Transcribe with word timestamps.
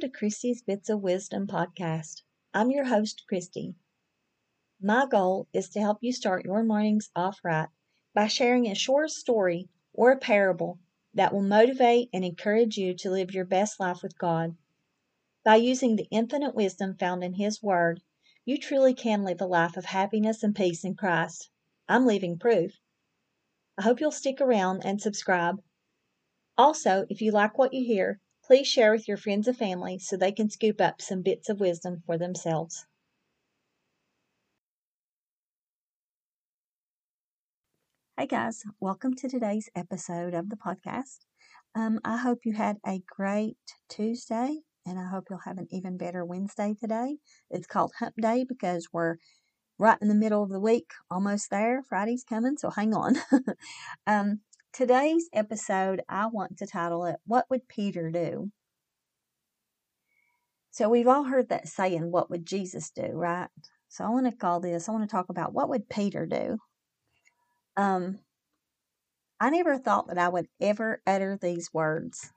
To 0.00 0.08
Christy's 0.08 0.62
Bits 0.62 0.88
of 0.88 1.02
Wisdom 1.02 1.46
podcast. 1.46 2.22
I'm 2.54 2.70
your 2.70 2.84
host, 2.86 3.24
Christy. 3.28 3.74
My 4.80 5.04
goal 5.04 5.46
is 5.52 5.68
to 5.70 5.80
help 5.80 5.98
you 6.00 6.10
start 6.10 6.46
your 6.46 6.62
mornings 6.62 7.10
off 7.14 7.38
right 7.44 7.68
by 8.14 8.26
sharing 8.26 8.66
a 8.66 8.74
short 8.74 9.10
story 9.10 9.68
or 9.92 10.10
a 10.10 10.16
parable 10.18 10.78
that 11.12 11.34
will 11.34 11.42
motivate 11.42 12.08
and 12.14 12.24
encourage 12.24 12.78
you 12.78 12.94
to 12.94 13.10
live 13.10 13.34
your 13.34 13.44
best 13.44 13.78
life 13.78 14.02
with 14.02 14.16
God. 14.16 14.56
By 15.44 15.56
using 15.56 15.96
the 15.96 16.08
infinite 16.10 16.54
wisdom 16.54 16.96
found 16.96 17.22
in 17.22 17.34
His 17.34 17.62
Word, 17.62 18.00
you 18.46 18.56
truly 18.56 18.94
can 18.94 19.22
live 19.22 19.42
a 19.42 19.46
life 19.46 19.76
of 19.76 19.84
happiness 19.84 20.42
and 20.42 20.56
peace 20.56 20.82
in 20.82 20.94
Christ. 20.94 21.50
I'm 21.90 22.06
living 22.06 22.38
proof. 22.38 22.80
I 23.76 23.82
hope 23.82 24.00
you'll 24.00 24.12
stick 24.12 24.40
around 24.40 24.80
and 24.82 24.98
subscribe. 24.98 25.62
Also, 26.56 27.04
if 27.10 27.20
you 27.20 27.32
like 27.32 27.58
what 27.58 27.74
you 27.74 27.84
hear, 27.84 28.18
please 28.50 28.66
share 28.66 28.90
with 28.90 29.06
your 29.06 29.16
friends 29.16 29.46
and 29.46 29.56
family 29.56 29.96
so 29.96 30.16
they 30.16 30.32
can 30.32 30.50
scoop 30.50 30.80
up 30.80 31.00
some 31.00 31.22
bits 31.22 31.48
of 31.48 31.60
wisdom 31.60 32.02
for 32.04 32.18
themselves. 32.18 32.84
Hey 38.18 38.26
guys, 38.26 38.64
welcome 38.80 39.14
to 39.14 39.28
today's 39.28 39.68
episode 39.76 40.34
of 40.34 40.48
the 40.48 40.56
podcast. 40.56 41.18
Um, 41.76 42.00
I 42.04 42.16
hope 42.16 42.40
you 42.42 42.54
had 42.54 42.78
a 42.84 43.00
great 43.08 43.56
Tuesday 43.88 44.62
and 44.84 44.98
I 44.98 45.06
hope 45.06 45.26
you'll 45.30 45.38
have 45.44 45.58
an 45.58 45.68
even 45.70 45.96
better 45.96 46.24
Wednesday 46.24 46.74
today. 46.74 47.18
It's 47.52 47.68
called 47.68 47.92
Hump 48.00 48.16
Day 48.20 48.44
because 48.48 48.88
we're 48.92 49.18
right 49.78 49.98
in 50.02 50.08
the 50.08 50.14
middle 50.16 50.42
of 50.42 50.50
the 50.50 50.58
week, 50.58 50.90
almost 51.08 51.50
there. 51.50 51.84
Friday's 51.88 52.24
coming, 52.28 52.56
so 52.56 52.70
hang 52.70 52.94
on. 52.94 53.14
um, 54.08 54.40
Today's 54.72 55.28
episode, 55.32 56.02
I 56.08 56.26
want 56.26 56.58
to 56.58 56.66
title 56.66 57.04
it, 57.04 57.16
What 57.26 57.46
Would 57.50 57.66
Peter 57.66 58.08
Do? 58.08 58.52
So, 60.70 60.88
we've 60.88 61.08
all 61.08 61.24
heard 61.24 61.48
that 61.48 61.66
saying, 61.66 62.12
What 62.12 62.30
would 62.30 62.46
Jesus 62.46 62.90
do, 62.90 63.08
right? 63.12 63.48
So, 63.88 64.04
I 64.04 64.10
want 64.10 64.26
to 64.26 64.36
call 64.36 64.60
this, 64.60 64.88
I 64.88 64.92
want 64.92 65.02
to 65.10 65.12
talk 65.12 65.28
about 65.28 65.52
what 65.52 65.68
would 65.68 65.88
Peter 65.88 66.24
do? 66.24 66.58
Um, 67.76 68.20
I 69.40 69.50
never 69.50 69.76
thought 69.76 70.06
that 70.06 70.18
I 70.18 70.28
would 70.28 70.46
ever 70.60 71.02
utter 71.04 71.36
these 71.36 71.74
words. 71.74 72.30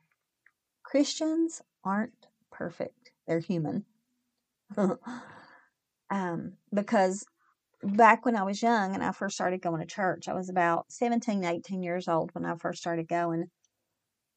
Christians 0.82 1.62
aren't 1.84 2.28
perfect, 2.52 3.12
they're 3.28 3.40
human. 3.40 3.86
um, 6.10 6.54
because 6.74 7.28
back 7.84 8.26
when 8.26 8.36
I 8.36 8.44
was 8.44 8.62
young 8.62 8.94
and 8.94 9.04
I 9.04 9.12
first 9.12 9.36
started 9.36 9.62
going 9.62 9.82
to 9.82 9.88
church, 9.88 10.28
I 10.28 10.34
was 10.34 10.50
about 10.50 10.86
17, 10.90 11.44
18 11.44 11.84
years 11.84 12.08
old 12.08 12.32
when 12.34 12.46
I 12.46 12.56
first 12.56 12.80
started 12.80 13.08
going. 13.08 13.50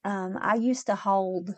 Um, 0.05 0.39
I 0.41 0.57
used 0.57 0.87
to 0.87 0.95
hold 0.95 1.55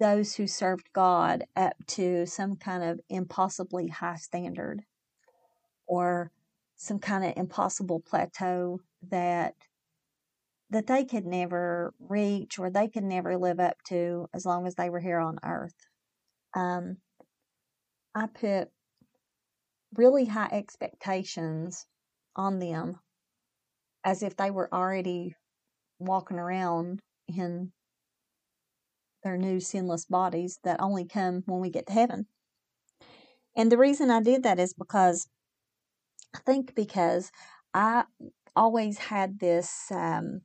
those 0.00 0.34
who 0.34 0.46
served 0.46 0.92
God 0.92 1.44
up 1.54 1.74
to 1.86 2.26
some 2.26 2.56
kind 2.56 2.82
of 2.82 3.00
impossibly 3.08 3.88
high 3.88 4.16
standard 4.16 4.82
or 5.86 6.32
some 6.76 6.98
kind 6.98 7.24
of 7.24 7.32
impossible 7.36 8.00
plateau 8.00 8.80
that 9.10 9.54
that 10.70 10.86
they 10.86 11.04
could 11.04 11.26
never 11.26 11.92
reach 12.00 12.58
or 12.58 12.70
they 12.70 12.88
could 12.88 13.04
never 13.04 13.36
live 13.36 13.60
up 13.60 13.76
to 13.84 14.26
as 14.32 14.46
long 14.46 14.66
as 14.66 14.74
they 14.74 14.88
were 14.88 15.00
here 15.00 15.18
on 15.18 15.38
earth. 15.44 15.74
Um, 16.54 16.96
I 18.14 18.26
put 18.26 18.70
really 19.94 20.26
high 20.26 20.48
expectations 20.50 21.86
on 22.36 22.58
them 22.58 22.98
as 24.04 24.22
if 24.22 24.36
they 24.36 24.50
were 24.50 24.72
already 24.72 25.34
walking 25.98 26.38
around 26.38 27.00
in 27.28 27.72
their 29.22 29.36
new 29.36 29.60
sinless 29.60 30.04
bodies 30.06 30.58
that 30.64 30.80
only 30.80 31.06
come 31.06 31.42
when 31.46 31.60
we 31.60 31.70
get 31.70 31.86
to 31.86 31.92
heaven. 31.92 32.26
And 33.56 33.70
the 33.70 33.78
reason 33.78 34.10
I 34.10 34.22
did 34.22 34.42
that 34.42 34.58
is 34.58 34.74
because 34.74 35.28
I 36.34 36.38
think 36.38 36.74
because 36.74 37.30
I 37.74 38.04
always 38.56 38.98
had 38.98 39.38
this 39.38 39.86
um, 39.90 40.40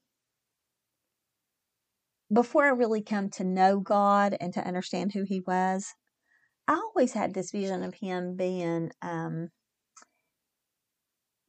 before 2.31 2.66
I 2.66 2.69
really 2.69 3.01
come 3.01 3.29
to 3.31 3.44
know 3.44 3.79
God 3.79 4.35
and 4.39 4.53
to 4.53 4.66
understand 4.66 5.13
who 5.13 5.23
He 5.23 5.39
was, 5.39 5.94
I 6.67 6.73
always 6.73 7.13
had 7.13 7.33
this 7.33 7.51
vision 7.51 7.83
of 7.83 7.94
him 7.94 8.35
being, 8.35 8.91
um, 9.01 9.50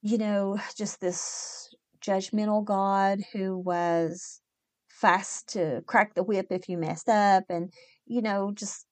you 0.02 0.18
know, 0.18 0.58
just 0.76 1.00
this 1.00 1.74
judgmental 2.00 2.64
God 2.64 3.20
who 3.32 3.58
was 3.58 4.40
fast 4.88 5.48
to 5.50 5.82
crack 5.86 6.14
the 6.14 6.22
whip 6.22 6.46
if 6.50 6.68
you 6.68 6.78
messed 6.78 7.08
up 7.08 7.44
and, 7.48 7.72
you 8.06 8.22
know, 8.22 8.52
just 8.54 8.86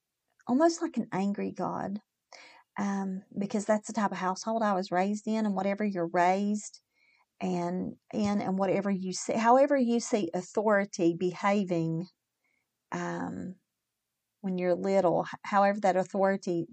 almost 0.48 0.82
like 0.82 0.96
an 0.96 1.06
angry 1.12 1.52
God. 1.52 2.00
Um, 2.78 3.22
because 3.38 3.64
that's 3.64 3.86
the 3.86 3.94
type 3.94 4.12
of 4.12 4.18
household 4.18 4.62
I 4.62 4.74
was 4.74 4.92
raised 4.92 5.26
in, 5.26 5.46
and 5.46 5.54
whatever 5.54 5.82
you're 5.82 6.10
raised 6.12 6.80
and 7.40 7.94
in, 8.12 8.42
and 8.42 8.58
whatever 8.58 8.90
you 8.90 9.14
see, 9.14 9.32
however 9.34 9.76
you 9.76 9.98
see 9.98 10.30
authority 10.34 11.16
behaving, 11.18 12.06
um, 12.92 13.54
when 14.46 14.58
you're 14.58 14.76
little, 14.76 15.26
however 15.42 15.80
that 15.80 15.96
authority, 15.96 16.68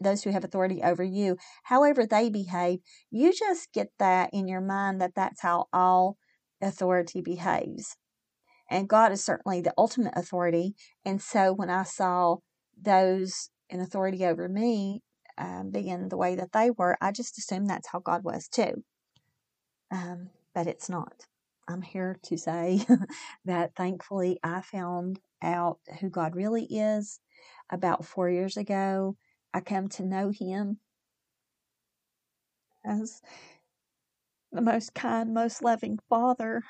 those 0.00 0.24
who 0.24 0.30
have 0.30 0.42
authority 0.42 0.82
over 0.82 1.04
you, 1.04 1.36
however 1.64 2.06
they 2.06 2.30
behave, 2.30 2.80
you 3.10 3.30
just 3.30 3.70
get 3.74 3.88
that 3.98 4.30
in 4.32 4.48
your 4.48 4.62
mind 4.62 5.02
that 5.02 5.14
that's 5.14 5.42
how 5.42 5.66
all 5.70 6.16
authority 6.62 7.20
behaves. 7.20 7.94
And 8.70 8.88
God 8.88 9.12
is 9.12 9.22
certainly 9.22 9.60
the 9.60 9.74
ultimate 9.76 10.14
authority. 10.16 10.74
And 11.04 11.20
so 11.20 11.52
when 11.52 11.68
I 11.68 11.82
saw 11.82 12.36
those 12.80 13.50
in 13.68 13.80
authority 13.80 14.24
over 14.24 14.48
me 14.48 15.02
um, 15.36 15.70
being 15.70 16.08
the 16.08 16.16
way 16.16 16.36
that 16.36 16.52
they 16.52 16.70
were, 16.70 16.96
I 17.02 17.12
just 17.12 17.36
assumed 17.36 17.68
that's 17.68 17.88
how 17.88 17.98
God 17.98 18.24
was 18.24 18.48
too. 18.48 18.82
Um, 19.90 20.30
but 20.54 20.66
it's 20.66 20.88
not. 20.88 21.26
I'm 21.68 21.82
here 21.82 22.16
to 22.24 22.38
say 22.38 22.86
that 23.44 23.74
thankfully 23.76 24.38
I 24.42 24.62
found 24.62 25.20
out 25.44 25.78
who 26.00 26.10
God 26.10 26.34
really 26.34 26.64
is 26.64 27.20
about 27.70 28.04
four 28.04 28.28
years 28.28 28.56
ago. 28.56 29.16
I 29.52 29.60
come 29.60 29.88
to 29.90 30.04
know 30.04 30.30
Him 30.30 30.78
as 32.84 33.20
the 34.52 34.62
most 34.62 34.94
kind, 34.94 35.32
most 35.32 35.62
loving 35.62 35.98
Father. 36.08 36.62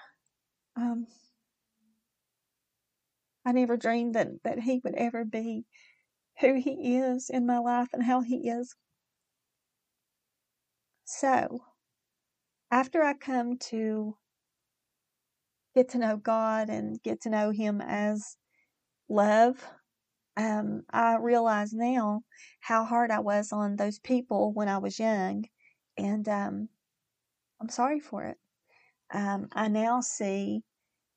Um, 0.76 1.06
I 3.46 3.52
never 3.52 3.76
dreamed 3.76 4.14
that, 4.14 4.28
that 4.42 4.60
He 4.60 4.80
would 4.84 4.94
ever 4.94 5.24
be 5.24 5.64
who 6.40 6.54
He 6.54 6.96
is 6.96 7.30
in 7.30 7.46
my 7.46 7.58
life 7.58 7.88
and 7.92 8.02
how 8.02 8.20
He 8.22 8.48
is. 8.48 8.74
So, 11.04 11.62
after 12.70 13.02
I 13.02 13.14
come 13.14 13.58
to 13.70 14.16
get 15.74 15.90
to 15.90 15.98
know 15.98 16.16
God 16.16 16.70
and 16.70 17.02
get 17.02 17.20
to 17.22 17.30
know 17.30 17.50
Him 17.50 17.80
as 17.80 18.36
love. 19.08 19.64
Um, 20.36 20.82
I 20.90 21.16
realize 21.16 21.72
now 21.72 22.22
how 22.60 22.84
hard 22.84 23.10
I 23.10 23.20
was 23.20 23.52
on 23.52 23.76
those 23.76 23.98
people 23.98 24.52
when 24.52 24.68
I 24.68 24.78
was 24.78 24.98
young, 24.98 25.44
and 25.96 26.28
um, 26.28 26.68
I'm 27.60 27.68
sorry 27.68 28.00
for 28.00 28.24
it. 28.24 28.36
Um, 29.12 29.48
I 29.52 29.68
now 29.68 30.00
see 30.00 30.62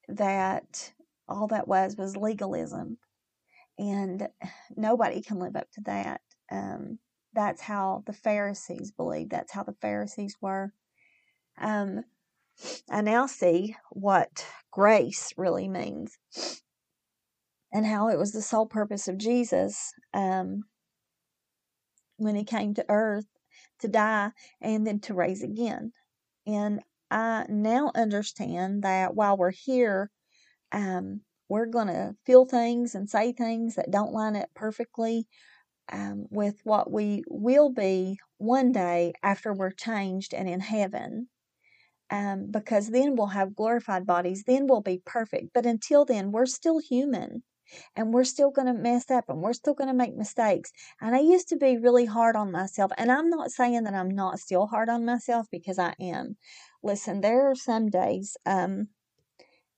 that 0.07 0.93
all 1.27 1.47
that 1.47 1.67
was 1.67 1.95
was 1.97 2.15
legalism, 2.15 2.97
and 3.79 4.27
nobody 4.75 5.21
can 5.21 5.39
live 5.39 5.55
up 5.55 5.69
to 5.73 5.81
that. 5.85 6.21
Um, 6.51 6.99
that's 7.33 7.61
how 7.61 8.03
the 8.05 8.13
Pharisees 8.13 8.91
believed. 8.91 9.31
That's 9.31 9.51
how 9.51 9.63
the 9.63 9.75
Pharisees 9.81 10.37
were. 10.41 10.73
Um, 11.59 12.03
I 12.89 13.01
now 13.01 13.25
see 13.27 13.75
what 13.91 14.45
grace 14.71 15.33
really 15.37 15.67
means 15.67 16.17
and 17.77 17.85
how 17.85 18.09
it 18.09 18.17
was 18.17 18.31
the 18.31 18.41
sole 18.41 18.65
purpose 18.65 19.07
of 19.07 19.19
Jesus 19.19 19.93
um, 20.11 20.63
when 22.17 22.35
he 22.35 22.43
came 22.43 22.73
to 22.73 22.85
earth 22.89 23.27
to 23.79 23.87
die 23.87 24.31
and 24.59 24.87
then 24.87 24.99
to 24.99 25.13
raise 25.13 25.43
again. 25.43 25.91
And 26.47 26.79
I 27.11 27.45
now 27.47 27.91
understand 27.93 28.81
that 28.81 29.13
while 29.13 29.37
we're 29.37 29.51
here, 29.51 30.09
um, 30.71 31.21
we're 31.49 31.67
going 31.67 31.85
to 31.85 32.15
feel 32.25 32.45
things 32.45 32.95
and 32.95 33.07
say 33.07 33.31
things 33.31 33.75
that 33.75 33.91
don't 33.91 34.11
line 34.11 34.35
up 34.35 34.49
perfectly 34.55 35.27
um, 35.93 36.25
with 36.31 36.59
what 36.63 36.91
we 36.91 37.23
will 37.27 37.69
be 37.71 38.17
one 38.39 38.71
day 38.71 39.13
after 39.21 39.53
we're 39.53 39.69
changed 39.69 40.33
and 40.33 40.49
in 40.49 40.61
heaven 40.61 41.27
um, 42.09 42.47
because 42.49 42.87
then 42.89 43.15
we'll 43.15 43.27
have 43.27 43.55
glorified 43.55 44.07
bodies, 44.07 44.45
then 44.47 44.65
we'll 44.65 44.81
be 44.81 44.99
perfect. 45.05 45.49
But 45.53 45.67
until 45.67 46.05
then, 46.05 46.31
we're 46.31 46.47
still 46.47 46.79
human 46.79 47.43
and 47.95 48.13
we're 48.13 48.23
still 48.23 48.51
going 48.51 48.67
to 48.67 48.73
mess 48.73 49.09
up 49.11 49.25
and 49.29 49.41
we're 49.41 49.53
still 49.53 49.73
going 49.73 49.89
to 49.89 49.93
make 49.93 50.15
mistakes. 50.15 50.71
And 51.01 51.15
I 51.15 51.19
used 51.19 51.49
to 51.49 51.57
be 51.57 51.77
really 51.77 52.05
hard 52.05 52.35
on 52.35 52.51
myself. 52.51 52.91
And 52.97 53.11
I'm 53.11 53.29
not 53.29 53.51
saying 53.51 53.83
that 53.83 53.93
I'm 53.93 54.09
not 54.09 54.39
still 54.39 54.67
hard 54.67 54.89
on 54.89 55.05
myself 55.05 55.47
because 55.51 55.79
I 55.79 55.93
am. 55.99 56.37
Listen, 56.83 57.21
there 57.21 57.49
are 57.49 57.55
some 57.55 57.89
days 57.89 58.37
um, 58.45 58.87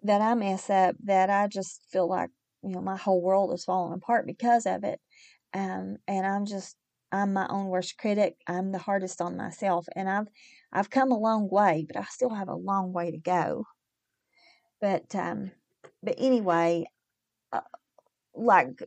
that 0.03 0.21
I 0.21 0.33
mess 0.33 0.69
up 0.69 0.95
that 1.03 1.29
I 1.29 1.47
just 1.47 1.81
feel 1.91 2.07
like 2.07 2.29
you 2.63 2.71
know, 2.71 2.81
my 2.81 2.97
whole 2.97 3.21
world 3.21 3.53
is 3.53 3.65
falling 3.65 3.93
apart 3.93 4.25
because 4.25 4.65
of 4.65 4.83
it. 4.83 4.99
Um, 5.53 5.97
and 6.07 6.25
I'm 6.25 6.45
just, 6.45 6.75
I'm 7.11 7.33
my 7.33 7.47
own 7.49 7.67
worst 7.67 7.97
critic. 7.97 8.35
I'm 8.47 8.71
the 8.71 8.77
hardest 8.77 9.21
on 9.21 9.37
myself. 9.37 9.87
And 9.95 10.09
I've, 10.09 10.27
I've 10.71 10.89
come 10.89 11.11
a 11.11 11.17
long 11.17 11.49
way, 11.49 11.85
but 11.87 11.97
I 11.97 12.03
still 12.03 12.29
have 12.29 12.49
a 12.49 12.55
long 12.55 12.93
way 12.93 13.11
to 13.11 13.17
go. 13.17 13.65
But, 14.81 15.15
um, 15.15 15.51
but 16.03 16.15
anyway, 16.17 16.85
uh, 17.51 17.61
like 18.35 18.81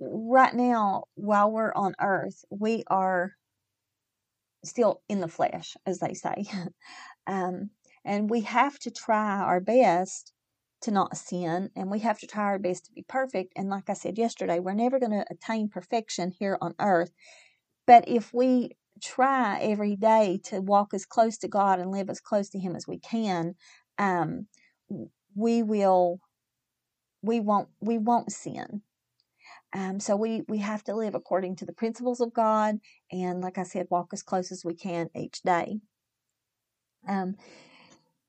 right 0.00 0.54
now, 0.54 1.04
while 1.14 1.50
we're 1.50 1.74
on 1.74 1.94
earth, 2.00 2.44
we 2.50 2.84
are 2.88 3.32
still 4.64 5.02
in 5.08 5.20
the 5.20 5.28
flesh, 5.28 5.76
as 5.86 5.98
they 5.98 6.14
say. 6.14 6.44
um, 7.26 7.70
and 8.04 8.30
we 8.30 8.42
have 8.42 8.78
to 8.80 8.90
try 8.90 9.38
our 9.38 9.60
best 9.60 10.32
to 10.82 10.90
not 10.90 11.16
sin, 11.16 11.70
and 11.74 11.90
we 11.90 12.00
have 12.00 12.18
to 12.18 12.26
try 12.26 12.44
our 12.44 12.58
best 12.58 12.84
to 12.86 12.92
be 12.92 13.04
perfect. 13.08 13.52
And 13.56 13.68
like 13.70 13.88
I 13.88 13.94
said 13.94 14.18
yesterday, 14.18 14.60
we're 14.60 14.74
never 14.74 14.98
going 14.98 15.12
to 15.12 15.26
attain 15.30 15.68
perfection 15.68 16.32
here 16.38 16.58
on 16.60 16.74
earth. 16.78 17.12
But 17.86 18.08
if 18.08 18.32
we 18.34 18.72
try 19.02 19.58
every 19.60 19.96
day 19.96 20.40
to 20.44 20.60
walk 20.60 20.94
as 20.94 21.06
close 21.06 21.38
to 21.38 21.48
God 21.48 21.80
and 21.80 21.90
live 21.90 22.10
as 22.10 22.20
close 22.20 22.48
to 22.50 22.58
Him 22.58 22.76
as 22.76 22.86
we 22.86 22.98
can, 22.98 23.54
um, 23.98 24.46
we 25.34 25.62
will, 25.62 26.20
we 27.26 27.40
won't, 27.40 27.68
we 27.80 27.98
won't 27.98 28.32
sin. 28.32 28.82
Um, 29.74 30.00
so 30.00 30.16
we 30.16 30.42
we 30.48 30.58
have 30.58 30.84
to 30.84 30.94
live 30.94 31.14
according 31.14 31.56
to 31.56 31.66
the 31.66 31.72
principles 31.72 32.20
of 32.20 32.32
God, 32.32 32.78
and 33.10 33.40
like 33.40 33.58
I 33.58 33.62
said, 33.64 33.88
walk 33.90 34.08
as 34.12 34.22
close 34.22 34.50
as 34.52 34.64
we 34.64 34.74
can 34.74 35.10
each 35.14 35.42
day. 35.42 35.80
Um, 37.06 37.36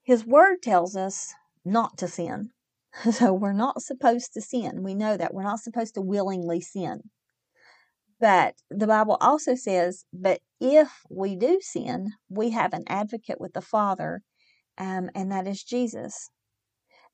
His 0.03 0.25
Word 0.25 0.61
tells 0.61 0.95
us 0.95 1.33
not 1.63 1.97
to 1.99 2.07
sin, 2.07 2.51
so 3.11 3.33
we're 3.33 3.53
not 3.53 3.81
supposed 3.81 4.33
to 4.33 4.41
sin. 4.41 4.83
We 4.83 4.95
know 4.95 5.15
that 5.15 5.33
we're 5.33 5.43
not 5.43 5.59
supposed 5.61 5.93
to 5.93 6.01
willingly 6.01 6.59
sin. 6.59 7.03
But 8.19 8.55
the 8.71 8.87
Bible 8.87 9.17
also 9.21 9.53
says, 9.53 10.05
but 10.11 10.41
if 10.59 10.89
we 11.09 11.35
do 11.35 11.59
sin, 11.61 12.13
we 12.29 12.49
have 12.49 12.73
an 12.73 12.83
advocate 12.87 13.39
with 13.39 13.53
the 13.53 13.61
Father, 13.61 14.23
um, 14.77 15.11
and 15.13 15.31
that 15.31 15.47
is 15.47 15.63
Jesus. 15.63 16.31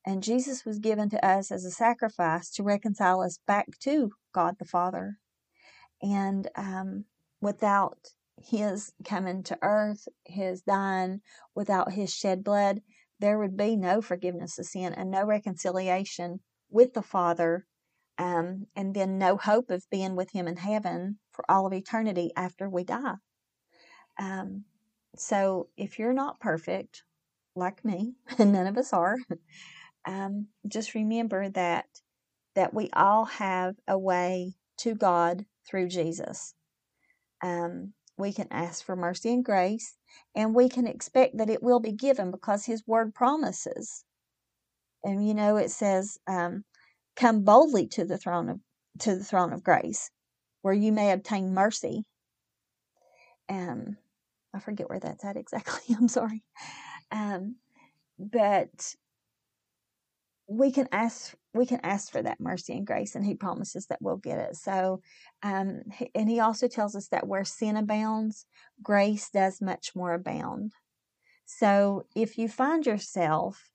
And 0.06 0.24
Jesus 0.24 0.66
was 0.66 0.80
given 0.80 1.10
to 1.12 1.26
us 1.26 1.52
as 1.52 1.64
a 1.64 1.72
sacrifice 1.72 2.50
to 2.52 2.64
reconcile 2.64 3.22
us 3.22 3.40
back 3.48 3.68
to 3.82 4.12
God 4.34 4.56
the 4.60 4.66
Father. 4.66 5.18
And 6.02 6.50
um, 6.56 7.06
without 7.42 7.98
His 8.38 8.92
coming 9.06 9.44
to 9.44 9.58
earth, 9.62 10.08
His 10.26 10.62
dying, 10.62 11.22
without 11.56 11.94
His 11.94 12.14
shed 12.14 12.44
blood, 12.44 12.82
there 13.20 13.40
would 13.40 13.56
be 13.56 13.78
no 13.78 14.02
forgiveness 14.02 14.60
of 14.60 14.66
sin 14.66 14.94
and 14.94 15.10
no 15.10 15.24
reconciliation 15.24 16.42
with 16.70 16.94
the 16.94 17.02
Father, 17.02 17.66
um, 18.18 18.68
and 18.76 18.94
then 18.94 19.18
no 19.18 19.38
hope 19.38 19.70
of 19.70 19.90
being 19.90 20.18
with 20.18 20.32
Him 20.32 20.48
in 20.48 20.58
heaven 20.58 21.20
for 21.32 21.50
all 21.50 21.66
of 21.66 21.72
eternity 21.72 22.32
after 22.36 22.70
we 22.70 22.84
die. 22.84 23.16
Um, 24.20 24.66
so 25.16 25.70
if 25.78 25.98
you're 25.98 26.14
not 26.14 26.42
perfect, 26.42 27.04
like 27.56 27.86
me, 27.86 28.16
and 28.38 28.52
none 28.52 28.68
of 28.68 28.78
us 28.78 28.92
are, 28.92 29.18
um, 30.06 30.48
just 30.68 30.96
remember 30.96 31.50
that 31.50 31.86
that 32.56 32.74
we 32.74 32.90
all 32.94 33.26
have 33.26 33.76
a 33.88 33.98
way 33.98 34.54
to 34.78 34.96
God 34.96 35.46
through 35.68 35.88
Jesus. 35.90 36.54
Um, 37.42 37.94
we 38.18 38.32
can 38.32 38.48
ask 38.52 38.86
for 38.86 38.96
mercy 38.96 39.34
and 39.34 39.44
grace, 39.44 39.96
and 40.36 40.54
we 40.54 40.70
can 40.70 40.86
expect 40.88 41.38
that 41.38 41.50
it 41.50 41.64
will 41.64 41.80
be 41.80 41.92
given 41.92 42.32
because 42.32 42.66
His 42.66 42.84
Word 42.88 43.14
promises. 43.16 44.04
And 45.04 45.28
you 45.28 45.34
know, 45.34 45.58
it 45.58 45.72
says, 45.72 46.18
um, 46.28 46.64
"Come 47.16 47.44
boldly 47.44 47.88
to 47.90 48.06
the 48.06 48.18
throne 48.18 48.50
of 48.50 48.60
to 49.00 49.16
the 49.16 49.24
throne 49.24 49.54
of 49.54 49.64
grace, 49.64 50.12
where 50.62 50.74
you 50.74 50.92
may 50.92 51.12
obtain 51.12 51.54
mercy." 51.54 52.04
Um, 53.50 53.98
I 54.54 54.60
forget 54.60 54.90
where 54.90 55.00
that's 55.00 55.26
at 55.26 55.38
exactly. 55.38 55.96
I'm 56.00 56.08
sorry. 56.08 56.44
Um, 57.12 57.56
but 58.20 58.96
we 60.48 60.72
can 60.72 60.88
ask 60.92 61.34
we 61.54 61.66
can 61.66 61.80
ask 61.84 62.12
for 62.12 62.22
that 62.22 62.40
mercy 62.40 62.74
and 62.74 62.88
grace 62.88 63.16
and 63.16 63.26
he 63.26 63.36
promises 63.36 63.86
that 63.88 64.02
we'll 64.02 64.18
get 64.18 64.40
it. 64.40 64.56
So 64.56 65.02
um 65.42 65.82
and 66.16 66.30
he 66.30 66.40
also 66.40 66.68
tells 66.68 66.96
us 66.96 67.08
that 67.10 67.28
where 67.28 67.46
sin 67.46 67.78
abounds 67.78 68.46
grace 68.82 69.30
does 69.30 69.62
much 69.62 69.92
more 69.96 70.14
abound. 70.14 70.74
So 71.46 72.04
if 72.16 72.38
you 72.38 72.48
find 72.48 72.86
yourself 72.86 73.70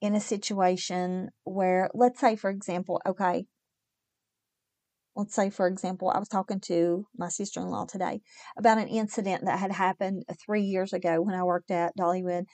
in 0.00 0.14
a 0.14 0.20
situation 0.20 1.30
where 1.44 1.90
let's 1.94 2.20
say 2.20 2.36
for 2.36 2.50
example 2.50 3.00
okay 3.06 3.46
let's 5.14 5.34
say 5.34 5.48
for 5.48 5.66
example 5.66 6.10
i 6.10 6.18
was 6.18 6.28
talking 6.28 6.60
to 6.60 7.06
my 7.16 7.28
sister-in-law 7.28 7.86
today 7.86 8.20
about 8.58 8.78
an 8.78 8.88
incident 8.88 9.44
that 9.46 9.58
had 9.58 9.72
happened 9.72 10.22
three 10.44 10.62
years 10.62 10.92
ago 10.92 11.22
when 11.22 11.34
i 11.34 11.42
worked 11.42 11.70
at 11.70 11.96
dollywood 11.96 12.44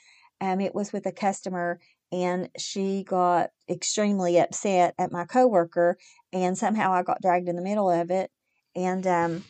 um, 0.40 0.60
it 0.60 0.74
was 0.74 0.92
with 0.92 1.06
a 1.06 1.12
customer 1.12 1.80
and 2.12 2.50
she 2.58 3.02
got 3.04 3.50
extremely 3.68 4.38
upset 4.38 4.94
at 4.98 5.10
my 5.10 5.24
coworker 5.24 5.96
and 6.32 6.56
somehow 6.56 6.92
I 6.92 7.02
got 7.02 7.22
dragged 7.22 7.48
in 7.48 7.56
the 7.56 7.62
middle 7.62 7.90
of 7.90 8.10
it 8.10 8.30
and 8.76 9.06
um, 9.06 9.44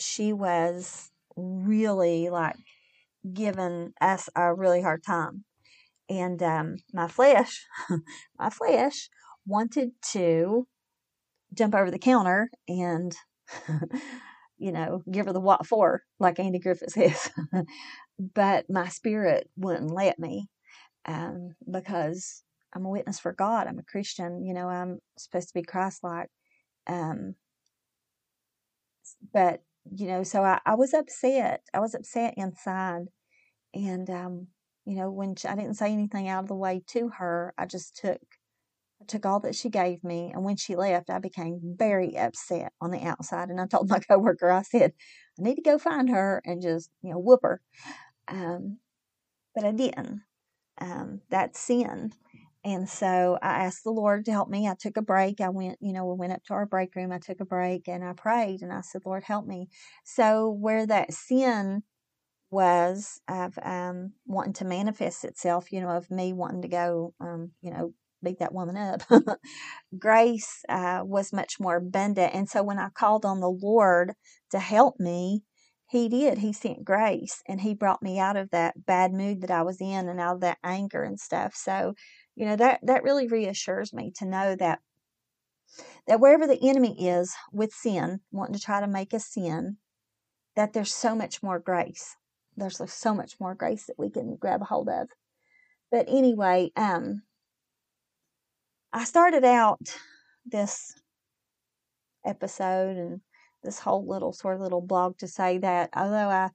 she 0.00 0.32
was 0.32 1.10
really 1.36 2.28
like 2.28 2.56
giving 3.32 3.92
us 4.00 4.28
a 4.34 4.52
really 4.52 4.82
hard 4.82 5.04
time 5.04 5.44
and 6.08 6.42
um, 6.42 6.76
my 6.92 7.08
flesh 7.08 7.64
my 8.38 8.50
flesh 8.50 9.08
wanted 9.46 9.90
to 10.12 10.66
jump 11.54 11.74
over 11.74 11.90
the 11.90 11.98
counter 11.98 12.50
and 12.68 13.14
you 14.58 14.72
know 14.72 15.02
give 15.10 15.26
her 15.26 15.32
the 15.32 15.40
what 15.40 15.66
for 15.66 16.02
like 16.18 16.38
andy 16.38 16.58
griffith 16.58 16.90
says 16.90 17.30
but 18.34 18.68
my 18.68 18.88
spirit 18.88 19.48
wouldn't 19.56 19.90
let 19.90 20.18
me 20.18 20.48
um, 21.06 21.54
because 21.70 22.42
I'm 22.74 22.84
a 22.84 22.90
witness 22.90 23.18
for 23.18 23.32
God. 23.32 23.66
I'm 23.66 23.78
a 23.78 23.82
Christian. 23.84 24.44
You 24.44 24.54
know, 24.54 24.68
I'm 24.68 24.98
supposed 25.16 25.48
to 25.48 25.54
be 25.54 25.62
Christ-like. 25.62 26.28
Um, 26.86 27.34
but 29.32 29.62
you 29.90 30.06
know, 30.06 30.22
so 30.22 30.42
I, 30.42 30.60
I 30.66 30.74
was 30.74 30.94
upset. 30.94 31.62
I 31.72 31.80
was 31.80 31.94
upset 31.94 32.34
inside, 32.36 33.06
and 33.74 34.08
um, 34.10 34.48
you 34.84 34.96
know, 34.96 35.10
when 35.10 35.36
she, 35.36 35.48
I 35.48 35.54
didn't 35.54 35.74
say 35.74 35.92
anything 35.92 36.28
out 36.28 36.44
of 36.44 36.48
the 36.48 36.54
way 36.54 36.82
to 36.88 37.10
her, 37.18 37.54
I 37.58 37.66
just 37.66 37.96
took 37.96 38.20
I 39.00 39.04
took 39.06 39.26
all 39.26 39.40
that 39.40 39.54
she 39.54 39.68
gave 39.70 40.02
me. 40.04 40.32
And 40.34 40.44
when 40.44 40.56
she 40.56 40.76
left, 40.76 41.10
I 41.10 41.18
became 41.20 41.60
very 41.62 42.16
upset 42.16 42.72
on 42.80 42.90
the 42.90 43.02
outside. 43.02 43.48
And 43.50 43.60
I 43.60 43.66
told 43.66 43.88
my 43.90 44.00
coworker, 44.00 44.50
I 44.50 44.62
said, 44.62 44.92
I 45.38 45.42
need 45.42 45.56
to 45.56 45.62
go 45.62 45.78
find 45.78 46.10
her 46.10 46.42
and 46.44 46.62
just 46.62 46.90
you 47.02 47.12
know 47.12 47.18
whoop 47.18 47.40
her. 47.42 47.60
Um, 48.28 48.78
but 49.54 49.64
I 49.64 49.72
didn't 49.72 50.22
um, 50.80 51.20
sin. 51.54 52.12
And 52.64 52.88
so 52.88 53.38
I 53.40 53.64
asked 53.64 53.84
the 53.84 53.90
Lord 53.90 54.24
to 54.26 54.32
help 54.32 54.48
me. 54.48 54.68
I 54.68 54.74
took 54.78 54.96
a 54.96 55.02
break. 55.02 55.40
I 55.40 55.48
went, 55.48 55.78
you 55.80 55.92
know, 55.92 56.04
we 56.04 56.16
went 56.16 56.32
up 56.32 56.44
to 56.44 56.54
our 56.54 56.66
break 56.66 56.94
room. 56.96 57.12
I 57.12 57.18
took 57.18 57.40
a 57.40 57.44
break 57.46 57.88
and 57.88 58.04
I 58.04 58.12
prayed 58.12 58.62
and 58.62 58.72
I 58.72 58.80
said, 58.82 59.02
Lord, 59.06 59.22
help 59.22 59.46
me. 59.46 59.68
So 60.04 60.50
where 60.50 60.86
that 60.86 61.12
sin 61.12 61.82
was 62.50 63.20
of 63.28 63.58
um, 63.62 64.12
wanting 64.26 64.54
to 64.54 64.64
manifest 64.64 65.24
itself, 65.24 65.72
you 65.72 65.80
know, 65.80 65.90
of 65.90 66.10
me 66.10 66.32
wanting 66.32 66.62
to 66.62 66.68
go, 66.68 67.14
um, 67.20 67.52
you 67.60 67.70
know, 67.70 67.92
beat 68.22 68.38
that 68.40 68.54
woman 68.54 68.76
up. 68.76 69.02
Grace 69.98 70.64
uh, 70.68 71.02
was 71.04 71.32
much 71.32 71.60
more 71.60 71.76
abundant. 71.76 72.34
And 72.34 72.48
so 72.48 72.62
when 72.62 72.78
I 72.78 72.88
called 72.88 73.24
on 73.24 73.40
the 73.40 73.50
Lord 73.50 74.12
to 74.50 74.58
help 74.58 74.98
me, 74.98 75.42
he 75.88 76.08
did. 76.08 76.38
He 76.38 76.52
sent 76.52 76.84
grace 76.84 77.42
and 77.48 77.60
he 77.60 77.74
brought 77.74 78.02
me 78.02 78.18
out 78.18 78.36
of 78.36 78.50
that 78.50 78.84
bad 78.86 79.12
mood 79.12 79.40
that 79.40 79.50
I 79.50 79.62
was 79.62 79.80
in 79.80 80.08
and 80.08 80.20
out 80.20 80.36
of 80.36 80.40
that 80.42 80.58
anger 80.62 81.02
and 81.02 81.18
stuff. 81.18 81.54
So, 81.54 81.94
you 82.36 82.44
know, 82.44 82.56
that 82.56 82.80
that 82.82 83.02
really 83.02 83.26
reassures 83.26 83.92
me 83.94 84.12
to 84.18 84.26
know 84.26 84.54
that 84.56 84.80
that 86.06 86.20
wherever 86.20 86.46
the 86.46 86.68
enemy 86.68 87.08
is 87.08 87.34
with 87.52 87.72
sin, 87.72 88.20
wanting 88.30 88.54
to 88.54 88.60
try 88.60 88.80
to 88.80 88.86
make 88.86 89.14
us 89.14 89.26
sin, 89.26 89.78
that 90.56 90.74
there's 90.74 90.94
so 90.94 91.14
much 91.14 91.42
more 91.42 91.58
grace. 91.58 92.16
There's 92.56 92.80
so 92.92 93.14
much 93.14 93.36
more 93.40 93.54
grace 93.54 93.86
that 93.86 93.98
we 93.98 94.10
can 94.10 94.36
grab 94.36 94.60
a 94.60 94.66
hold 94.66 94.88
of. 94.90 95.08
But 95.90 96.06
anyway, 96.08 96.70
um 96.76 97.22
I 98.92 99.04
started 99.04 99.44
out 99.44 99.80
this 100.44 100.94
episode 102.26 102.96
and 102.96 103.20
this 103.62 103.80
whole 103.80 104.06
little 104.06 104.32
sort 104.32 104.56
of 104.56 104.62
little 104.62 104.80
blog 104.82 105.18
to 105.18 105.28
say 105.28 105.58
that 105.58 105.90
although 105.96 106.28
I 106.30 106.50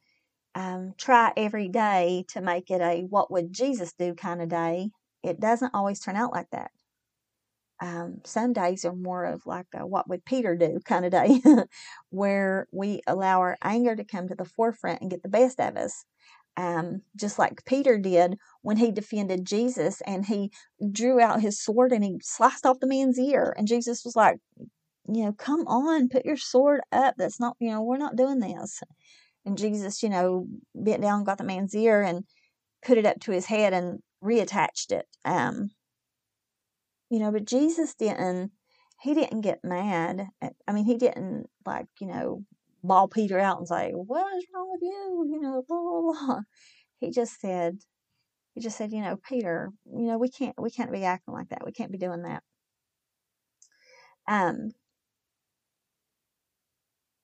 um, 0.55 0.93
try 0.97 1.33
every 1.37 1.69
day 1.69 2.25
to 2.29 2.41
make 2.41 2.71
it 2.71 2.81
a 2.81 3.03
what 3.09 3.31
would 3.31 3.53
Jesus 3.53 3.93
do 3.93 4.15
kind 4.15 4.41
of 4.41 4.49
day, 4.49 4.91
it 5.23 5.39
doesn't 5.39 5.73
always 5.75 5.99
turn 5.99 6.15
out 6.17 6.33
like 6.33 6.49
that. 6.51 6.71
Um, 7.81 8.21
some 8.23 8.53
days 8.53 8.85
are 8.85 8.93
more 8.95 9.25
of 9.25 9.45
like 9.45 9.65
a, 9.75 9.85
what 9.85 10.07
would 10.07 10.23
Peter 10.23 10.55
do 10.55 10.79
kind 10.85 11.03
of 11.05 11.11
day, 11.11 11.41
where 12.11 12.67
we 12.71 13.01
allow 13.07 13.39
our 13.41 13.57
anger 13.61 13.95
to 13.95 14.05
come 14.05 14.27
to 14.29 14.35
the 14.35 14.45
forefront 14.45 15.01
and 15.01 15.11
get 15.11 15.21
the 15.23 15.29
best 15.29 15.59
of 15.59 15.75
us. 15.75 16.05
um, 16.57 17.03
just 17.17 17.39
like 17.39 17.65
Peter 17.65 17.99
did 17.99 18.37
when 18.63 18.77
he 18.77 18.91
defended 18.93 19.45
Jesus 19.45 20.01
and 20.07 20.25
he 20.27 20.51
drew 20.93 21.19
out 21.21 21.41
his 21.41 21.61
sword 21.61 21.91
and 21.93 22.05
he 22.05 22.19
sliced 22.23 22.65
off 22.65 22.79
the 22.81 22.87
man's 22.87 23.19
ear. 23.19 23.53
And 23.57 23.67
Jesus 23.67 24.05
was 24.05 24.15
like, 24.15 24.39
you 25.07 25.25
know, 25.25 25.33
come 25.33 25.67
on, 25.67 26.09
put 26.09 26.25
your 26.25 26.37
sword 26.37 26.81
up. 26.91 27.15
That's 27.17 27.39
not, 27.39 27.55
you 27.59 27.69
know, 27.69 27.81
we're 27.81 27.97
not 27.97 28.15
doing 28.15 28.39
this. 28.39 28.81
And 29.45 29.57
Jesus, 29.57 30.01
you 30.01 30.09
know, 30.09 30.47
bent 30.73 31.01
down, 31.01 31.25
got 31.25 31.37
the 31.37 31.43
man's 31.43 31.75
ear 31.75 32.01
and 32.01 32.23
put 32.85 32.97
it 32.97 33.05
up 33.05 33.19
to 33.21 33.31
his 33.31 33.45
head 33.45 33.73
and 33.73 33.99
reattached 34.23 34.91
it. 34.91 35.05
Um, 35.25 35.71
you 37.09 37.19
know, 37.19 37.31
but 37.31 37.45
Jesus 37.45 37.93
didn't, 37.95 38.51
he 39.01 39.13
didn't 39.13 39.41
get 39.41 39.59
mad. 39.63 40.27
I 40.67 40.71
mean, 40.71 40.85
he 40.85 40.95
didn't 40.95 41.47
like, 41.65 41.87
you 41.99 42.07
know, 42.07 42.45
bawl 42.83 43.09
Peter 43.09 43.39
out 43.39 43.57
and 43.57 43.67
say, 43.67 43.91
what 43.91 44.37
is 44.37 44.45
wrong 44.53 44.69
with 44.71 44.81
you? 44.81 45.27
You 45.29 45.41
know, 45.41 45.63
blah, 45.67 45.81
blah, 45.81 46.01
blah. 46.01 46.39
He 46.99 47.11
just 47.11 47.41
said, 47.41 47.79
he 48.53 48.61
just 48.61 48.77
said, 48.77 48.93
you 48.93 49.01
know, 49.01 49.17
Peter, 49.27 49.71
you 49.85 50.05
know, 50.05 50.17
we 50.17 50.29
can't, 50.29 50.55
we 50.57 50.71
can't 50.71 50.91
be 50.91 51.03
acting 51.03 51.33
like 51.33 51.49
that. 51.49 51.65
We 51.65 51.73
can't 51.73 51.91
be 51.91 51.97
doing 51.97 52.23
that. 52.23 52.43
Um, 54.27 54.71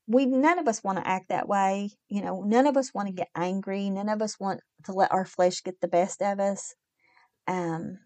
we 0.09 0.25
none 0.25 0.57
of 0.57 0.67
us 0.67 0.83
want 0.83 0.97
to 0.97 1.07
act 1.07 1.29
that 1.29 1.47
way. 1.47 1.91
You 2.09 2.23
know, 2.23 2.41
none 2.41 2.65
of 2.65 2.75
us 2.75 2.93
want 2.93 3.07
to 3.07 3.13
get 3.13 3.29
angry. 3.35 3.91
None 3.91 4.09
of 4.09 4.21
us 4.23 4.39
want 4.39 4.61
to 4.85 4.91
let 4.91 5.11
our 5.11 5.23
flesh 5.23 5.61
get 5.63 5.79
the 5.79 5.87
best 5.87 6.21
of 6.21 6.39
us. 6.39 6.73
Um, 7.47 7.99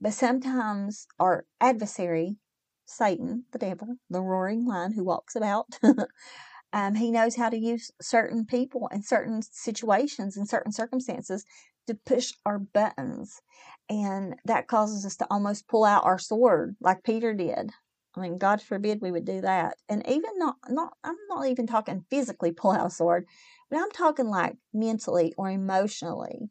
but 0.00 0.14
sometimes 0.14 1.06
our 1.20 1.44
adversary, 1.60 2.38
Satan, 2.86 3.44
the 3.52 3.58
devil, 3.58 3.96
the 4.08 4.22
roaring 4.22 4.66
lion 4.66 4.92
who 4.94 5.04
walks 5.04 5.36
about, 5.36 5.66
um, 6.72 6.94
he 6.94 7.10
knows 7.10 7.36
how 7.36 7.50
to 7.50 7.58
use 7.58 7.90
certain 8.00 8.46
people 8.46 8.88
and 8.90 9.04
certain 9.04 9.42
situations 9.42 10.38
and 10.38 10.48
certain 10.48 10.72
circumstances 10.72 11.44
to 11.86 11.98
push 12.06 12.32
our 12.46 12.58
buttons. 12.58 13.42
And 13.90 14.36
that 14.46 14.68
causes 14.68 15.04
us 15.04 15.16
to 15.16 15.26
almost 15.30 15.68
pull 15.68 15.84
out 15.84 16.06
our 16.06 16.18
sword 16.18 16.76
like 16.80 17.04
Peter 17.04 17.34
did. 17.34 17.72
I 18.16 18.20
mean, 18.20 18.38
God 18.38 18.60
forbid 18.60 19.00
we 19.00 19.10
would 19.10 19.24
do 19.24 19.40
that. 19.40 19.76
And 19.88 20.06
even 20.06 20.30
not, 20.36 20.56
not, 20.68 20.94
I'm 21.02 21.16
not 21.28 21.46
even 21.46 21.66
talking 21.66 22.04
physically 22.10 22.52
pull 22.52 22.72
out 22.72 22.86
a 22.86 22.90
sword, 22.90 23.26
but 23.70 23.78
I'm 23.80 23.90
talking 23.90 24.28
like 24.28 24.56
mentally 24.72 25.32
or 25.38 25.50
emotionally. 25.50 26.50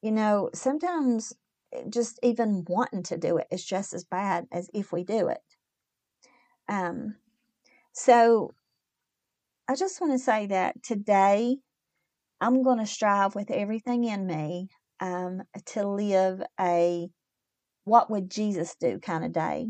You 0.00 0.12
know, 0.12 0.50
sometimes 0.54 1.34
eh, 1.72 1.82
just 1.90 2.18
even 2.22 2.64
wanting 2.68 3.02
to 3.04 3.18
do 3.18 3.36
it 3.36 3.46
is 3.50 3.64
just 3.64 3.92
as 3.92 4.04
bad 4.04 4.46
as 4.50 4.70
if 4.72 4.92
we 4.92 5.04
do 5.04 5.28
it. 5.28 5.40
Um, 6.68 7.16
so 7.92 8.54
I 9.68 9.74
just 9.74 10.00
want 10.00 10.12
to 10.12 10.18
say 10.18 10.46
that 10.46 10.82
today 10.82 11.58
I'm 12.40 12.62
going 12.62 12.78
to 12.78 12.86
strive 12.86 13.34
with 13.34 13.50
everything 13.50 14.04
in 14.04 14.26
me 14.26 14.68
um, 15.00 15.42
to 15.66 15.86
live 15.86 16.42
a 16.60 17.08
what 17.84 18.10
would 18.10 18.30
Jesus 18.30 18.74
do 18.80 18.98
kind 18.98 19.24
of 19.24 19.32
day. 19.32 19.68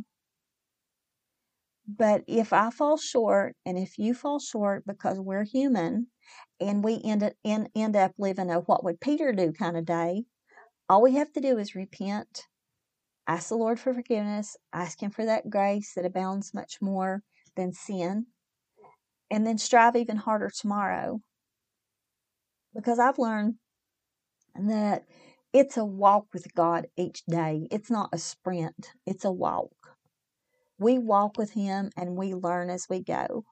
But 1.86 2.24
if 2.26 2.52
I 2.52 2.70
fall 2.70 2.96
short, 2.96 3.54
and 3.64 3.78
if 3.78 3.98
you 3.98 4.14
fall 4.14 4.40
short 4.40 4.84
because 4.86 5.20
we're 5.20 5.44
human, 5.44 6.08
and 6.60 6.82
we 6.82 7.00
end 7.04 7.22
up, 7.22 7.34
end, 7.44 7.68
end 7.76 7.94
up 7.94 8.12
living 8.18 8.50
a 8.50 8.60
what 8.60 8.82
would 8.84 9.00
Peter 9.00 9.32
do 9.32 9.52
kind 9.52 9.76
of 9.76 9.84
day, 9.84 10.24
all 10.88 11.02
we 11.02 11.14
have 11.14 11.32
to 11.34 11.40
do 11.40 11.58
is 11.58 11.74
repent, 11.74 12.44
ask 13.26 13.48
the 13.48 13.56
Lord 13.56 13.78
for 13.78 13.94
forgiveness, 13.94 14.56
ask 14.72 15.00
Him 15.00 15.10
for 15.10 15.24
that 15.26 15.50
grace 15.50 15.92
that 15.94 16.04
abounds 16.04 16.54
much 16.54 16.78
more 16.80 17.22
than 17.56 17.72
sin, 17.72 18.26
and 19.30 19.46
then 19.46 19.58
strive 19.58 19.96
even 19.96 20.16
harder 20.16 20.50
tomorrow. 20.50 21.20
Because 22.74 22.98
I've 22.98 23.18
learned 23.18 23.54
that 24.56 25.04
it's 25.52 25.76
a 25.76 25.84
walk 25.84 26.26
with 26.32 26.54
God 26.54 26.86
each 26.96 27.24
day. 27.26 27.68
It's 27.70 27.90
not 27.90 28.10
a 28.12 28.18
sprint, 28.18 28.90
it's 29.06 29.24
a 29.24 29.32
walk. 29.32 29.70
We 30.78 30.98
walk 30.98 31.38
with 31.38 31.52
Him 31.52 31.90
and 31.96 32.16
we 32.16 32.34
learn 32.34 32.70
as 32.70 32.86
we 32.88 33.02
go. 33.02 33.44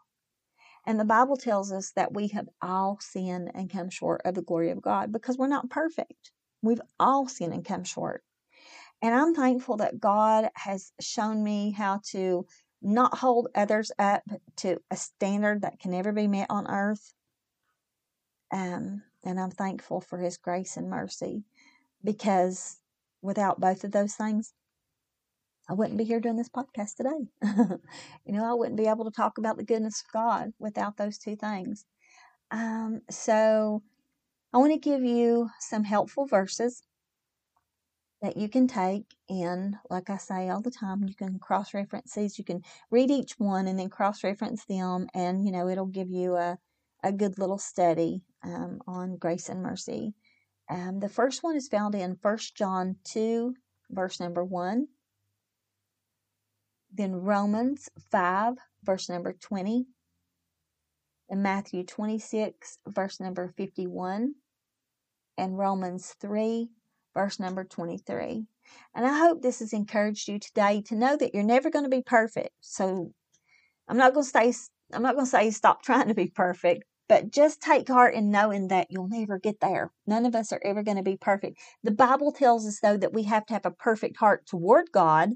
And 0.86 1.00
the 1.00 1.04
Bible 1.04 1.36
tells 1.36 1.72
us 1.72 1.92
that 1.96 2.12
we 2.12 2.28
have 2.28 2.48
all 2.60 2.98
sinned 3.00 3.50
and 3.54 3.70
come 3.70 3.88
short 3.88 4.20
of 4.24 4.34
the 4.34 4.42
glory 4.42 4.70
of 4.70 4.82
God 4.82 5.12
because 5.12 5.38
we're 5.38 5.46
not 5.46 5.70
perfect. 5.70 6.30
We've 6.62 6.80
all 7.00 7.26
sinned 7.26 7.54
and 7.54 7.64
come 7.64 7.84
short. 7.84 8.22
And 9.00 9.14
I'm 9.14 9.34
thankful 9.34 9.78
that 9.78 10.00
God 10.00 10.50
has 10.54 10.92
shown 11.00 11.42
me 11.42 11.72
how 11.72 12.00
to 12.10 12.46
not 12.82 13.16
hold 13.16 13.48
others 13.54 13.90
up 13.98 14.22
to 14.56 14.78
a 14.90 14.96
standard 14.96 15.62
that 15.62 15.78
can 15.78 15.90
never 15.90 16.12
be 16.12 16.26
met 16.26 16.46
on 16.50 16.66
earth. 16.66 17.14
Um, 18.52 19.02
and 19.24 19.40
I'm 19.40 19.50
thankful 19.50 20.00
for 20.00 20.18
His 20.18 20.36
grace 20.36 20.76
and 20.76 20.90
mercy 20.90 21.44
because 22.02 22.78
without 23.22 23.60
both 23.60 23.84
of 23.84 23.92
those 23.92 24.14
things, 24.14 24.52
I 25.68 25.72
wouldn't 25.72 25.98
be 25.98 26.04
here 26.04 26.20
doing 26.20 26.36
this 26.36 26.48
podcast 26.48 26.96
today. 26.96 27.28
you 28.26 28.32
know, 28.32 28.44
I 28.44 28.54
wouldn't 28.54 28.76
be 28.76 28.86
able 28.86 29.04
to 29.04 29.10
talk 29.10 29.38
about 29.38 29.56
the 29.56 29.64
goodness 29.64 30.02
of 30.02 30.12
God 30.12 30.52
without 30.58 30.96
those 30.96 31.18
two 31.18 31.36
things. 31.36 31.86
Um, 32.50 33.00
so 33.10 33.82
I 34.52 34.58
want 34.58 34.72
to 34.72 34.78
give 34.78 35.02
you 35.02 35.48
some 35.60 35.84
helpful 35.84 36.26
verses 36.26 36.82
that 38.20 38.36
you 38.36 38.48
can 38.48 38.66
take 38.66 39.04
and 39.28 39.76
like 39.90 40.08
I 40.08 40.16
say 40.16 40.48
all 40.48 40.62
the 40.62 40.70
time, 40.70 41.04
you 41.04 41.14
can 41.14 41.38
cross 41.38 41.74
reference 41.74 42.14
these. 42.14 42.38
You 42.38 42.44
can 42.44 42.62
read 42.90 43.10
each 43.10 43.34
one 43.38 43.66
and 43.66 43.78
then 43.78 43.90
cross 43.90 44.24
reference 44.24 44.64
them 44.64 45.08
and 45.14 45.44
you 45.44 45.52
know 45.52 45.68
it'll 45.68 45.86
give 45.86 46.10
you 46.10 46.36
a, 46.36 46.58
a 47.02 47.12
good 47.12 47.38
little 47.38 47.58
study 47.58 48.22
um, 48.42 48.80
on 48.86 49.16
grace 49.16 49.48
and 49.48 49.62
mercy. 49.62 50.14
Um, 50.70 51.00
the 51.00 51.08
first 51.08 51.42
one 51.42 51.56
is 51.56 51.68
found 51.68 51.94
in 51.94 52.16
First 52.16 52.56
John 52.56 52.96
2, 53.04 53.54
verse 53.90 54.20
number 54.20 54.42
1. 54.42 54.88
Then 56.96 57.16
Romans 57.16 57.88
5, 58.12 58.54
verse 58.84 59.08
number 59.08 59.32
20. 59.32 59.86
And 61.28 61.42
Matthew 61.42 61.84
26, 61.84 62.78
verse 62.86 63.18
number 63.18 63.52
51. 63.56 64.34
And 65.36 65.58
Romans 65.58 66.14
3, 66.20 66.68
verse 67.12 67.40
number 67.40 67.64
23. 67.64 68.46
And 68.94 69.06
I 69.06 69.18
hope 69.18 69.42
this 69.42 69.58
has 69.58 69.72
encouraged 69.72 70.28
you 70.28 70.38
today 70.38 70.82
to 70.82 70.94
know 70.94 71.16
that 71.16 71.34
you're 71.34 71.42
never 71.42 71.68
going 71.68 71.84
to 71.84 71.90
be 71.90 72.02
perfect. 72.02 72.50
So 72.60 73.12
I'm 73.88 73.96
not 73.96 74.14
going 74.14 74.24
to 74.24 74.30
say 74.30 74.54
I'm 74.92 75.02
not 75.02 75.14
going 75.14 75.26
to 75.26 75.30
say 75.30 75.50
stop 75.50 75.82
trying 75.82 76.08
to 76.08 76.14
be 76.14 76.28
perfect, 76.28 76.84
but 77.08 77.32
just 77.32 77.60
take 77.60 77.88
heart 77.88 78.14
in 78.14 78.30
knowing 78.30 78.68
that 78.68 78.86
you'll 78.90 79.08
never 79.08 79.40
get 79.40 79.58
there. 79.60 79.90
None 80.06 80.26
of 80.26 80.36
us 80.36 80.52
are 80.52 80.60
ever 80.64 80.84
going 80.84 80.98
to 80.98 81.02
be 81.02 81.16
perfect. 81.16 81.58
The 81.82 81.90
Bible 81.90 82.30
tells 82.30 82.64
us 82.68 82.78
though 82.80 82.96
that 82.98 83.12
we 83.12 83.24
have 83.24 83.46
to 83.46 83.54
have 83.54 83.66
a 83.66 83.72
perfect 83.72 84.18
heart 84.18 84.46
toward 84.46 84.92
God 84.92 85.30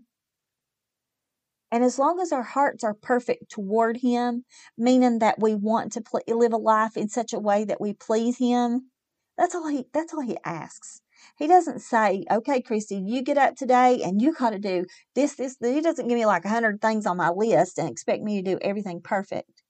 and 1.70 1.84
as 1.84 1.98
long 1.98 2.20
as 2.20 2.32
our 2.32 2.42
hearts 2.42 2.82
are 2.82 2.94
perfect 2.94 3.50
toward 3.50 3.98
Him, 3.98 4.44
meaning 4.76 5.18
that 5.18 5.40
we 5.40 5.54
want 5.54 5.92
to 5.92 6.00
pl- 6.00 6.22
live 6.26 6.52
a 6.52 6.56
life 6.56 6.96
in 6.96 7.08
such 7.08 7.32
a 7.32 7.38
way 7.38 7.64
that 7.64 7.80
we 7.80 7.92
please 7.92 8.38
Him, 8.38 8.90
that's 9.36 9.54
all 9.54 9.68
He 9.68 9.86
that's 9.92 10.14
all 10.14 10.22
He 10.22 10.38
asks. 10.44 11.02
He 11.36 11.46
doesn't 11.46 11.80
say, 11.80 12.24
"Okay, 12.30 12.62
Christy, 12.62 12.96
you 12.96 13.22
get 13.22 13.38
up 13.38 13.56
today 13.56 14.00
and 14.02 14.22
you 14.22 14.32
got 14.34 14.50
to 14.50 14.58
do 14.58 14.86
this, 15.14 15.34
this." 15.36 15.56
He 15.60 15.80
doesn't 15.80 16.08
give 16.08 16.18
me 16.18 16.26
like 16.26 16.44
a 16.44 16.48
hundred 16.48 16.80
things 16.80 17.06
on 17.06 17.16
my 17.16 17.30
list 17.30 17.78
and 17.78 17.88
expect 17.88 18.22
me 18.22 18.42
to 18.42 18.50
do 18.52 18.58
everything 18.62 19.00
perfect. 19.02 19.62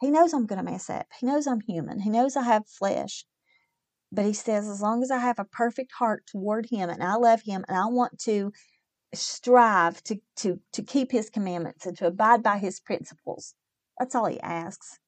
He 0.00 0.10
knows 0.10 0.34
I'm 0.34 0.46
going 0.46 0.64
to 0.64 0.70
mess 0.70 0.90
up. 0.90 1.06
He 1.18 1.26
knows 1.26 1.46
I'm 1.46 1.60
human. 1.60 2.00
He 2.00 2.10
knows 2.10 2.36
I 2.36 2.42
have 2.42 2.66
flesh. 2.68 3.24
But 4.12 4.26
he 4.26 4.32
says, 4.34 4.68
as 4.68 4.80
long 4.80 5.02
as 5.02 5.10
I 5.10 5.18
have 5.18 5.38
a 5.38 5.44
perfect 5.44 5.92
heart 5.92 6.24
toward 6.26 6.66
him 6.70 6.90
and 6.90 7.02
I 7.02 7.14
love 7.14 7.42
him 7.42 7.64
and 7.68 7.76
I 7.76 7.86
want 7.86 8.18
to 8.20 8.52
strive 9.16 10.02
to, 10.04 10.16
to, 10.36 10.60
to 10.72 10.82
keep 10.82 11.12
his 11.12 11.30
commandments 11.30 11.86
and 11.86 11.96
to 11.98 12.06
abide 12.06 12.42
by 12.42 12.58
his 12.58 12.80
principles. 12.80 13.54
That's 13.98 14.14
all 14.14 14.26
he 14.26 14.40
asks. 14.40 14.98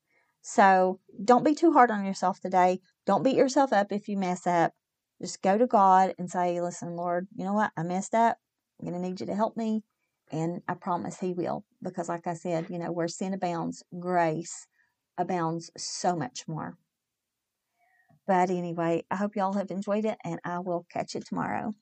So 0.43 1.01
don't 1.25 1.45
be 1.45 1.55
too 1.55 1.73
hard 1.73 1.91
on 1.91 2.05
yourself 2.05 2.41
today. 2.41 2.81
Don't 3.07 3.23
beat 3.23 3.37
yourself 3.37 3.73
up 3.73 3.93
if 3.93 4.09
you 4.09 4.17
mess 4.17 4.47
up. 4.47 4.73
Just 5.21 5.43
go 5.43 5.59
to 5.59 5.67
God 5.67 6.15
and 6.19 6.31
say, 6.31 6.61
listen, 6.61 6.95
Lord, 6.95 7.27
you 7.35 7.45
know 7.45 7.53
what? 7.53 7.73
I 7.77 7.83
messed 7.83 8.15
up. 8.15 8.39
I'm 8.81 8.89
going 8.89 9.01
to 9.01 9.09
need 9.09 9.21
you 9.21 9.27
to 9.27 9.35
help 9.35 9.57
me. 9.57 9.83
And 10.31 10.63
I 10.69 10.75
promise 10.75 11.19
He 11.19 11.33
will. 11.33 11.65
Because, 11.83 12.09
like 12.09 12.27
I 12.27 12.35
said, 12.35 12.67
you 12.71 12.79
know, 12.79 12.93
where 12.93 13.09
sin 13.09 13.35
abounds, 13.35 13.83
grace 13.99 14.67
abounds 15.19 15.71
so 15.77 16.15
much 16.15 16.47
more. 16.47 16.77
But 18.27 18.51
anyway, 18.51 19.05
I 19.11 19.17
hope 19.17 19.37
y'all 19.37 19.55
have 19.55 19.71
enjoyed 19.71 20.05
it, 20.05 20.19
and 20.23 20.39
I 20.45 20.59
will 20.59 20.87
catch 20.93 21.15
you 21.15 21.21
tomorrow. 21.21 21.75